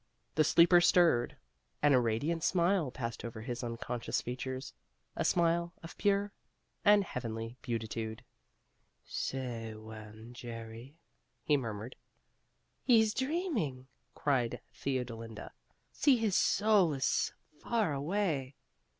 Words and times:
The 0.33 0.43
sleeper 0.43 0.81
stirred, 0.81 1.37
and 1.79 1.93
a 1.93 1.99
radiant 1.99 2.43
smile 2.43 2.89
passed 2.89 3.23
over 3.23 3.41
his 3.41 3.63
unconscious 3.63 4.19
features 4.19 4.73
a 5.15 5.23
smile 5.23 5.73
of 5.83 5.95
pure 5.95 6.33
and 6.83 7.03
heavenly 7.03 7.55
beatitude. 7.61 8.23
"Say 9.05 9.75
when, 9.75 10.33
Jerry," 10.33 10.97
he 11.43 11.55
murmured. 11.55 11.95
"He's 12.81 13.13
dreaming!" 13.13 13.89
cried 14.15 14.59
Theodolinda. 14.73 15.51
"See, 15.91 16.17
his 16.17 16.35
soul 16.35 16.93
is 16.95 17.31
far 17.61 17.93
away!" 17.93 18.55